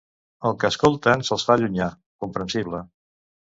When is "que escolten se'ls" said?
0.63-1.45